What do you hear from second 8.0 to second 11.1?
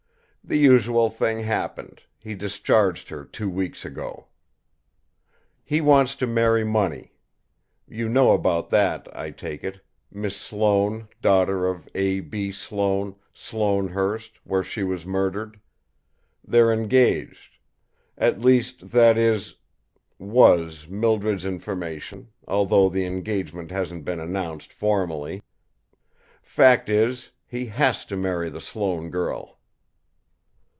know about that, I take it Miss Sloane,